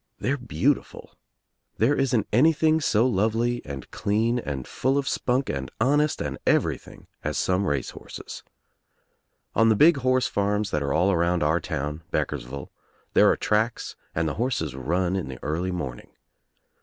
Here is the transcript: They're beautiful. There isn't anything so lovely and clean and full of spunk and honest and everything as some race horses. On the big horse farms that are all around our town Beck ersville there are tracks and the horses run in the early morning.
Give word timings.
They're 0.19 0.35
beautiful. 0.35 1.11
There 1.77 1.93
isn't 1.95 2.25
anything 2.33 2.81
so 2.81 3.05
lovely 3.05 3.63
and 3.63 3.91
clean 3.91 4.39
and 4.39 4.67
full 4.67 4.97
of 4.97 5.07
spunk 5.07 5.47
and 5.47 5.69
honest 5.79 6.23
and 6.23 6.39
everything 6.47 7.05
as 7.23 7.37
some 7.37 7.67
race 7.67 7.91
horses. 7.91 8.41
On 9.53 9.69
the 9.69 9.75
big 9.75 9.97
horse 9.97 10.25
farms 10.25 10.71
that 10.71 10.81
are 10.81 10.91
all 10.91 11.11
around 11.11 11.43
our 11.43 11.59
town 11.59 12.01
Beck 12.09 12.29
ersville 12.33 12.71
there 13.13 13.29
are 13.29 13.37
tracks 13.37 13.95
and 14.15 14.27
the 14.27 14.33
horses 14.41 14.73
run 14.73 15.15
in 15.15 15.27
the 15.27 15.37
early 15.43 15.71
morning. 15.71 16.09